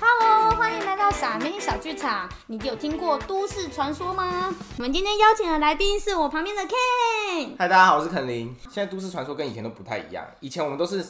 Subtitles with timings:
[0.00, 2.26] Hello，欢迎来到傻妹小剧场。
[2.46, 4.54] 你有听过都市传说吗？
[4.78, 7.50] 我们今天邀请的来宾是我旁边的 Ken。
[7.58, 8.56] 嗨，大家好，我是肯林。
[8.62, 11.04] 现在都市传说跟以前都不太一样，以前我们都是，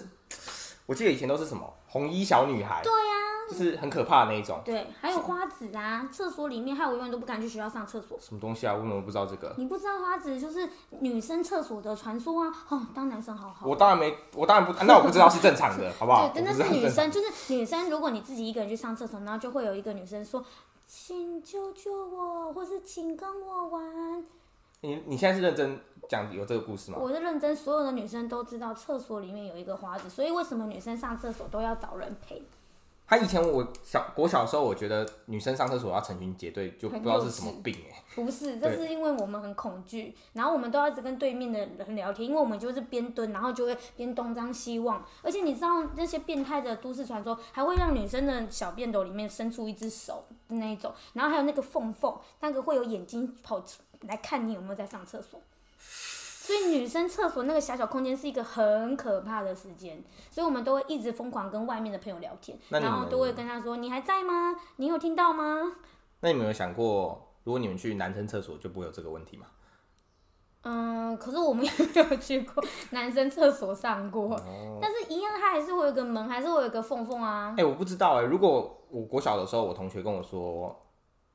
[0.86, 3.14] 我记得以前都是什么红衣小女孩，对呀、
[3.55, 4.61] 就是很可怕的那一种。
[4.64, 8.19] 对，还有花子啊，厕所里面，害我永远都不敢去学校上厕所。
[8.20, 8.75] 什么东西啊？
[8.75, 9.55] 我怎么不知道这个？
[9.57, 10.69] 你不知道花子就是
[11.00, 12.52] 女生厕所的传说啊？
[12.70, 13.66] 哦，当男生好好。
[13.66, 16.29] 我当然没，我当然不，那我不知道是正常的， 好不好？
[16.29, 17.10] 对，真的是女生。
[17.10, 20.45] 就是女生，如果你自己一个人去上厕所，然后就会有一个女生说
[20.88, 24.24] ：“请救救我，或是请跟我玩。
[24.80, 26.98] 你你现在是认真讲有这个故事”吗？
[27.01, 32.43] 我是认真，所有的女生都知道厕所里面有一个花子，所以为什么女生上厕所都要找人陪？
[33.07, 45.05] 他以前我小我小的时候，我觉得女生上厕所要成群结队，就不知道是什么病哎、不是，这是因为我们很恐惧，然后我们都要一直跟对面的人聊天，因为我们就是边蹲，然后就会边东张西望。
[45.23, 55.39] 而且你知道那些变态的都市传说，还会让女生的小便斗里面伸出一只手的那一种，然后还有那个缝缝，那个会有眼睛跑出来看你有没有在上厕所。
[56.45, 64.54] 所以女生厕所那个小小空间是一个很可怕的时间，所以我们都会一直疯狂跟外面的朋友聊天，那你然后都会跟他说：“你还在吗？
[64.76, 65.72] 你有听到吗？”
[66.20, 69.47] 那你们有想过，如果你们去男生厕所，就不会有这个问题吗？
[70.65, 77.65] 嗯，可是我们 也没有去过男生厕所上过，哦但是一样，它还是会有一个门，还是会有一个缝缝啊哎、。
[77.65, 80.78] 我不知道哎、如果我国小的时候，我同学跟我说，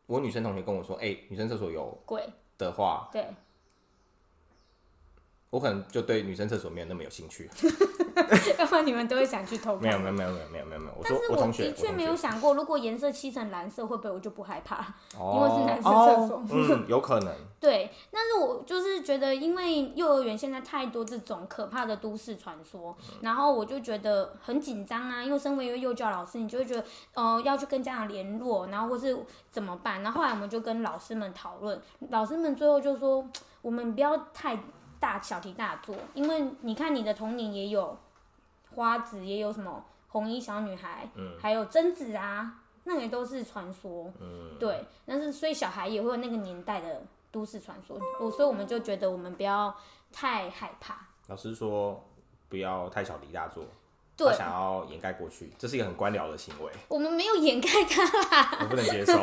[0.06, 2.28] 我女生同学跟我说，哎、女生厕所有鬼，
[2.60, 3.28] 的话，对，
[5.50, 7.50] 我可能就对女生厕所没有那么有兴趣。
[8.60, 9.84] 要不然你们都会想去偷看。
[9.84, 14.94] 没有没有没有没有没有没有没有，我说但是我同学的确没有想过，如果颜色漆成蓝色，会不会我就不害怕？
[15.18, 17.34] 哦因为是男生厕所哦嗯，有可能。
[17.60, 25.24] 对，但是我就是觉得，因为幼儿园现在太多这种可怕的都市传说，然后我就觉得很紧张啊。
[25.24, 26.84] 因为身为一个幼教老师，你就会觉得，
[27.16, 29.18] 呃，要去跟家长联络，然后或是
[29.52, 30.02] 怎么办。
[30.04, 33.28] 然后后来我们就跟老师们讨论，老师们最后就说，
[33.62, 34.58] 我们不要太
[35.00, 37.98] 大小题大做，因为你看你的童年也有
[38.76, 44.12] 花子，也有什么红衣小女孩，嗯还有贞子啊，那也都是传说。
[44.20, 47.02] 嗯对，但是所以小孩也会有那个年代的
[47.32, 49.74] 都市传说，我所以我们就觉得我们不要
[50.12, 51.08] 太害怕。
[51.28, 52.04] 老师说
[52.50, 53.64] 不要太小题大做，
[54.18, 59.14] 对他想要掩盖过去，这是一个很官僚的行为，我们没有掩盖它， 我不能接受。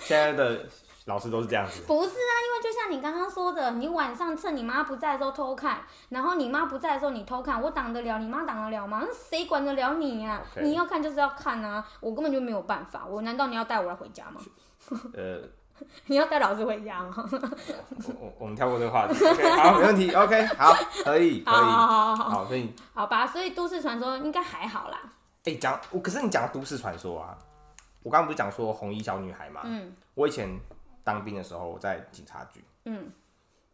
[0.00, 0.66] 现在的
[1.04, 9.02] 老师都是这样子，不是啊，因为就像你刚刚说的，你晚上趁你妈不在的时候偷看，然后你妈不在的时候你偷看，我挡得了，你妈挡得了吗？
[9.02, 14.40] 那谁管得了你呀、你要看就是要看啊，我根本就没有办法，我难道你要带我来回家吗？
[15.14, 15.40] 呃，
[16.06, 17.14] 你要带老师回家吗？
[17.16, 19.14] 我我我们跳过这个话题。
[19.56, 24.98] 好，没问题，OK，好，可以， 可好以，好好好好，好，所以，好吧，所以都市传说应该还好啦。
[25.44, 27.36] 哎、讲，我可是你讲的都市传说啊，
[28.02, 29.92] 我刚刚不是讲说红衣小女孩嘛，嗯。
[30.14, 30.48] 我以前
[31.04, 33.12] 当兵的时候，我在警察局，嗯。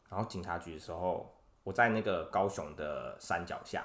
[0.08, 3.84] 然后警察局的时候，我在那个高雄的山脚下，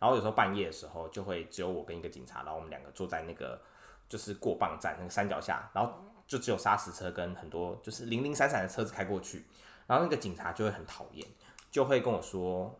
[0.00, 3.60] 然后有时候半夜的时候，就会只有我跟一个警察，然后我们两个坐在那个
[4.08, 5.92] 就是过磅站那个山脚下，然后
[6.26, 9.44] 就只有砂石车跟很多就是零零散散的车子开过去，
[9.86, 11.24] 然后那个警察就会很讨厌，
[11.70, 12.76] 就会跟我说：“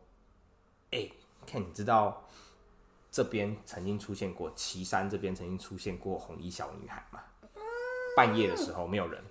[0.90, 1.08] 哎、
[1.46, 2.24] 看你知道
[3.12, 7.22] 这边曾经出现过岐山这边曾经出现过红衣小女孩吗？
[8.16, 9.22] 半夜的时候没有人。”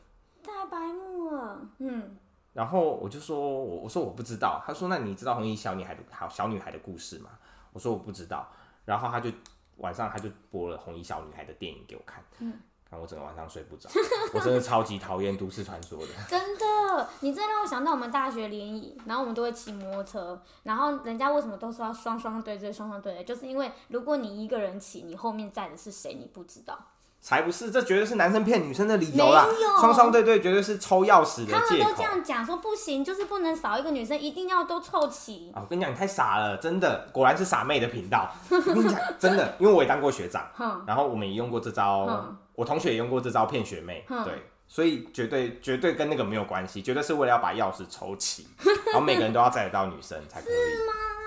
[1.80, 2.18] 嗯，
[2.54, 4.62] 然后我就说，我我说我不知道。
[4.66, 7.30] 他说，那你知道红衣小女孩的好小女孩的故事吗？
[7.74, 8.48] 我说我不知道。
[8.84, 9.30] 然后他就
[9.78, 12.54] 晚上他就播了红衣小女孩的电影给我看，嗯，
[12.90, 13.90] 看我整个晚上睡不着。
[14.34, 16.08] 我真的超级讨厌都市传说的。
[16.28, 26.78] 真的，你这让我想到我们大学联谊，然后我们都会骑摩托车，然后人家为什么都说要双双对对，双双对对，就是因为如果你一个人骑，你后面载的是谁，你不知道。
[27.22, 29.48] 才不是，这绝对是男生骗女生的理由啦！
[29.80, 32.02] 双双对对绝对是抽钥匙的他们都这。
[32.02, 35.52] 样讲说不行，就是不能少一个女生，一定要都凑齐。
[35.54, 38.28] 啊，我跟你讲，你太傻了，真的，果然是傻妹的频道。
[38.50, 40.44] 我跟你讲，真的，因为我也当过学长，
[40.88, 44.34] 然后我们也用过这招，嗯我同学也用过这招骗学妹，嗯对，
[44.68, 48.48] 所以绝对绝对跟那个没有关系，绝对是为了要把钥匙抽齐，
[48.88, 50.54] 然后每个人都要载得到女生才可以，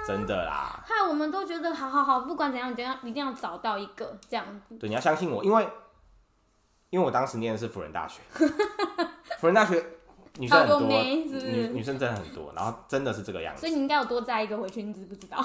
[0.07, 4.77] 真的啦，害我们都觉得好好好，不管怎样，一定要一定要找到一个这样子。
[4.77, 5.67] 对，你要相信我，因为
[6.95, 8.21] 因为我当时念的是辅仁大学，
[9.41, 9.85] 辅仁大学
[10.39, 13.73] 女生很多，女女生真的很多，然后真的是这个样子所以。
[13.73, 15.45] 你应该有多载一个回去，你知不知道。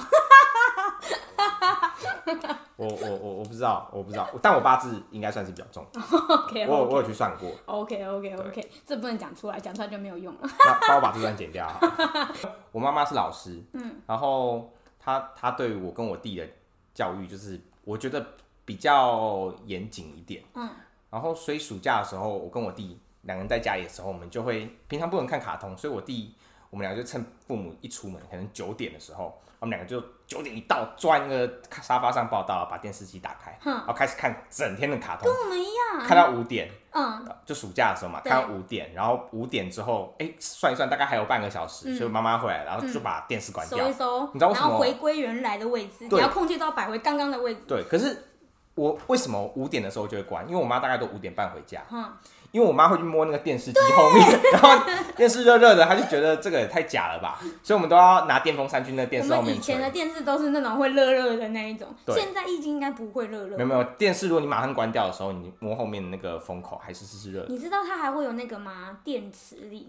[2.76, 5.84] 我我我我不知道，我不知道，但我八字应该算是比较重，
[6.46, 10.40] OK 我有我有去算过，OK OK OK，这不能讲出来，讲出来就没有用了。
[10.42, 12.32] 那帮我把这段剪掉好了。
[12.70, 16.46] 我妈妈是老师，嗯，然后她她对我跟我弟的
[16.94, 18.24] 教育，就是我觉得
[18.64, 20.44] 比较严谨一点。
[20.54, 20.70] 嗯，
[21.10, 26.34] 然后所以暑假的时候，我跟我弟两个人在家里的时候，我们就会平常不能看卡通，所以我弟
[26.70, 31.52] 我们两个就趁父母一出门，可能九点的时候，我们两个就九点一到，坐在那个
[31.82, 36.06] 沙发上报道，把电视机打开，然后开始看整天的卡通跟，我们一样。
[36.06, 36.70] 看到五点。
[36.92, 43.78] 嗯，就暑假的时候嘛，看到五点，然后五点之后，哎、算一算大概还有半个小时，嗯所以妈妈回来，然后就把电视关掉。
[43.78, 47.60] 收一收，你知道为什么然后回归原来的位置，你要空气都要摆回刚刚的位置。
[47.68, 48.29] 对，可是
[48.74, 50.46] 我为什么五点的时候就会关？
[50.48, 52.10] 因为我妈大概都五点半回家，嗯，
[52.52, 54.86] 因为我妈会去摸那个电视机后面， 然后
[55.16, 59.80] 电视热热的，她就觉得这个也太假了吧，所以我们都要拿电风扇去那电视后面以前。
[59.80, 63.68] 的电视都是那种会热热的那一种，现在液晶应该不会热热没有。
[63.68, 67.48] 没有，电视如果你马上关掉的时候，你摸后面的那个风口还是是热的。
[67.48, 68.98] 你知道它还会有那个吗？
[69.04, 69.88] 电磁力，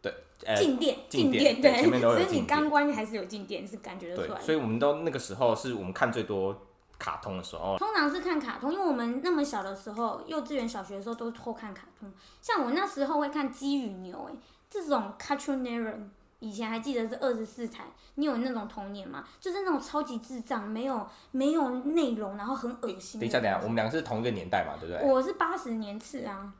[0.00, 0.12] 对，
[0.44, 4.44] 呃，静电，静电，对，电对前面都有所以你刚关还是有静电，是感觉得出来，的。
[4.44, 6.56] 所以我们都那个时候是我们看最多
[6.98, 7.76] 卡通的时候。
[7.78, 12.12] 通常是看卡通，因为我们那么小的时候，幼稚园、小学的时候都是偷看卡通。
[12.42, 14.36] 像我那时候会看《鸡与牛》，哎，
[14.68, 16.08] 这种 Cartoon Network，
[16.40, 17.84] 以前还记得是二十四台。
[18.16, 19.24] 你有那种童年吗？
[19.38, 23.20] 就是那种超级智障，没有没有内容，然后很恶心。
[23.20, 25.08] 等一下，等一下，我们两个是同一个年代嘛，对不对？
[25.08, 26.52] 我是八十年次啊，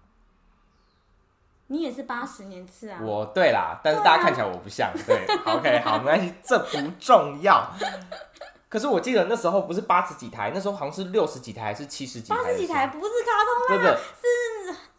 [1.67, 3.01] 你也是八十年次啊。
[3.03, 7.69] 我对啦，但是大家看起来我不像，对好，OK，好，没关系，这不重要。
[8.69, 12.37] 可是我记得那时候不是八十几台，那时候好像是六十几台还是七十几台？
[12.37, 13.99] 八十几台，不是卡通，对不对？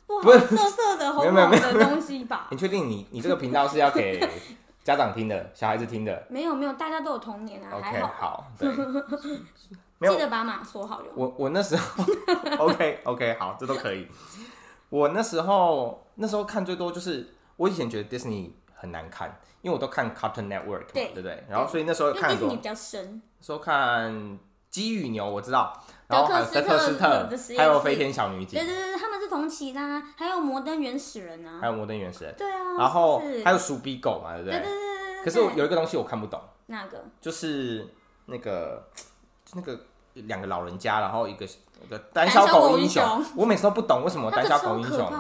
[0.07, 2.47] 不好色色的、红红的东西吧？
[2.51, 4.19] 你确定你你这个频道是要给
[4.83, 8.07] 家长听的，小孩子听的没有没有，大家都有童年啊，还？OK，好。
[8.19, 8.73] 好，对，
[10.09, 11.13] 记得把码锁好就好。
[11.15, 12.03] 我我那时候
[12.57, 14.07] OK OK 好，这都可以。
[14.89, 18.49] 我那时候那时候看最多就是我以前觉得 Disney
[18.79, 19.27] 很难看，
[19.61, 21.43] 因为我都看 Cartoon Network 嘛，对对不对？
[21.49, 24.39] 然后所以那时候看很多迪士尼比较深，说看
[24.69, 25.77] 鸡与牛我知道，
[26.07, 28.57] 然后还有德克斯特还有飞天小女警。
[28.59, 33.43] 对，对对，他们是同期的、啊，还有摩登原始人啊，还有摩登原始人，对啊，然后是。
[33.43, 34.59] 还有鼠比狗嘛，对不对？
[34.59, 34.71] 对对？
[34.71, 35.23] 对对。
[35.25, 37.03] 可是我有一个东西我看不懂，那个？
[37.19, 37.85] 就是
[38.27, 38.87] 那个
[39.53, 39.77] 那个
[40.13, 45.11] 两个老人家，然后一个一个胆小小狗狗英英雄，我每次都不懂为什么那个胆小狗英雄，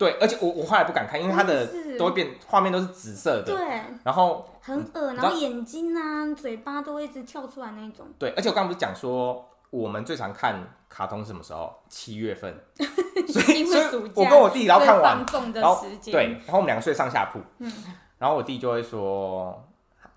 [0.00, 1.68] 对，而且我我后来不敢看，因为它的
[1.98, 8.06] 都会变画面都是紫色的，对，然后很恶，然后眼睛啊、嘴巴都会一直跳出来那一种。
[8.18, 10.58] 对，而且我刚刚不是讲说我们最常看
[10.88, 11.70] 卡通是什么时候？
[11.90, 12.58] 七月份，
[13.28, 17.70] 所以所以我跟我弟然后看完然后对，然后我们两个睡上下铺，嗯
[18.16, 19.62] 然后我弟就会说，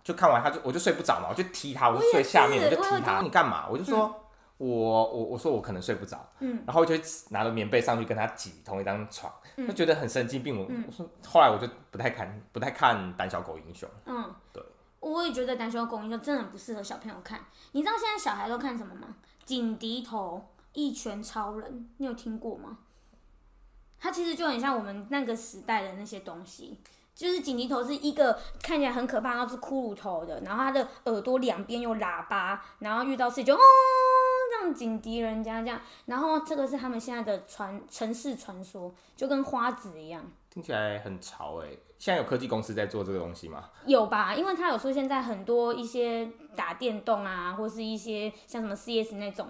[0.01, 3.65] 就看完他就我就睡不着嘛，我就踢他，我就睡下面，是我就踢他，你干嘛？
[3.69, 4.15] 我就说。
[4.65, 6.95] 我我我说我可能睡不着，嗯，然后就
[7.29, 10.57] 拿了棉被上去跟他挤同一张床，嗯就觉得很神经病。
[10.59, 14.63] 我嗯我说后来我就不太看不太看《胆小狗英雄》，嗯，对，
[14.99, 17.41] 我也觉得《胆小狗英雄》真的很不适合小朋友看。
[17.73, 19.15] 你知道现在小孩都看什么吗？
[19.43, 22.77] 警笛头、一拳超人，你有听过吗？
[23.99, 26.79] 它其实就很像我们那个时代的那些东西。
[27.15, 33.53] 就是警笛头是一个看起来很可怕，然后是骷髅头的，然后它的耳朵两边有喇叭，然后遇到事就
[34.63, 40.23] 样警笛人家这样，然后这个是他们现在的传城市传说，就跟花子一样。
[40.49, 43.69] 听起来很潮哎、现在有科技公司在做这个东西吗？
[43.87, 44.35] 有吧？
[44.35, 49.47] 因为它有出现在很多一些打电动啊，或是一些像什么 CS 那种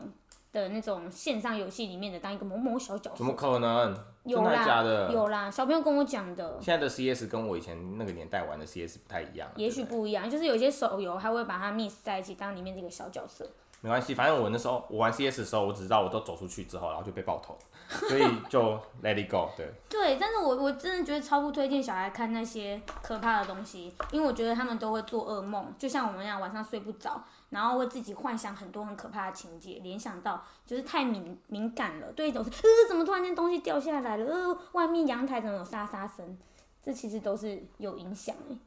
[0.53, 3.33] 的那种线上游戏里面的当一个某某小角色怎么。
[3.33, 3.93] 可能？
[4.23, 5.11] 有啦假的？
[5.11, 13.51] 有啦，小朋友跟我讲的，现在的 CS 跟我以前那个年代玩的 CS 不太一样啊，也许不一样，就是有些手游还会把它 mix 在一起当里面这个小角色。
[13.83, 17.57] 没关系，反正我那时候我玩 CS 的时候，我只知道我都走出去之后，然后就被爆头，
[18.07, 19.49] 所以就 let it go。
[19.57, 36.37] 对，对，但是我我真的觉得超不推荐小孩看那些可怕的东西，因为我觉得他们都会做噩梦，就像我们一样晚上睡不着，然后会自己幻想很多很可怕的情节，联想到就是太敏敏感了，对一种是呃怎么突然间东西掉下来了，呃外面阳台怎么有沙沙声，
[36.81, 38.57] 这其实都是有影响诶。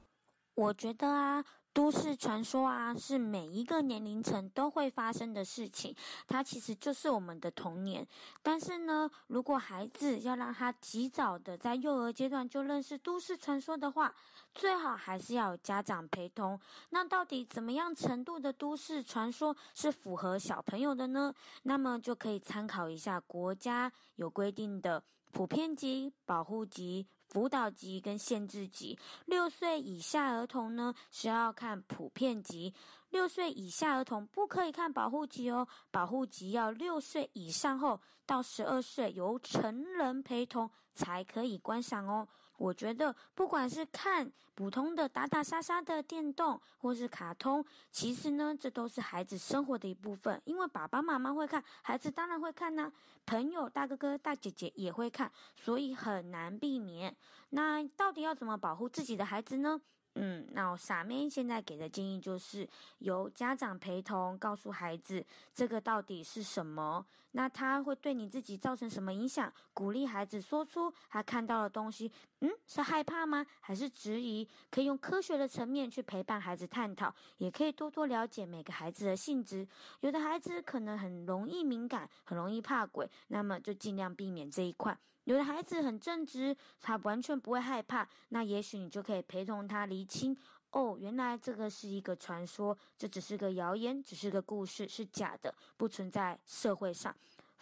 [0.57, 1.45] 我觉得啊，
[1.77, 5.95] 都市传说啊，是每一个年龄层都会发生的事情，
[6.27, 8.09] 它其实就是我们的童年。
[8.43, 14.15] 但是呢，如果孩子要让他及早的在幼儿阶段就认识都市传说的话，
[14.55, 16.59] 最好还是要有家长陪同。
[16.89, 21.35] 那到底怎么样程度的都市传说是符合小朋友的呢？
[21.65, 27.07] 那么就可以参考一下国家有规定的普遍级、保护级。
[27.29, 32.73] 辅导级跟限制级，六岁以下儿童呢是要看普遍级，
[33.11, 42.27] 六岁以下儿童不可以看保护级哦，保护级要六岁以上后到十二岁由成人陪同才可以观赏哦。
[42.57, 50.41] 我觉得，不管是看普通的打打杀杀的电动，或是卡通，其实呢，这都是孩子生活的一部分。
[50.45, 52.91] 因为爸爸妈妈会看，孩子当然会看呐。
[53.25, 57.15] 朋友、大哥哥、大姐姐也会看，所以很难避免。
[57.51, 59.81] 那到底要怎么保护自己的孩子呢？
[60.19, 62.67] 嗯，那傻妹现在给的建议就是
[63.01, 69.53] 由家长陪同，告诉孩子这个到底是什么，那他会对你自己造成什么影响？
[69.75, 73.45] 鼓励孩子说出他看到的东西，嗯，是害怕吗？
[73.61, 74.49] 还是质疑？
[74.71, 79.69] 可以用科学的层面去陪伴孩子探讨，也可以多多了解每个孩子的性质。
[80.01, 84.99] 有的孩子可能很容易敏感，很容易怕鬼，那么就尽量避免这一块。
[85.27, 90.37] 有的孩子很正直，他完全不会害怕，那也许你就可以陪同他厘清，
[90.71, 97.13] 哦，原来这个是一个传说，这只是个谣言，只是个故事，是假的，不存在社会上，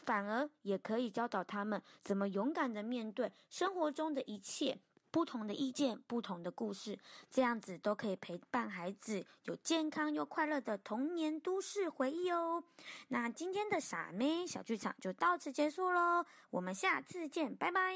[0.04, 4.78] 反而也可以教导他们怎么勇敢的面对生活中的一切。
[5.14, 6.98] 不同的意见，不同的故事，
[7.30, 12.64] 这样子都可以陪伴孩子有健康又快乐的童年都市回忆哦。
[13.06, 17.94] 那今天的傻妹小剧场就到此结束喽，我们下次见，拜拜。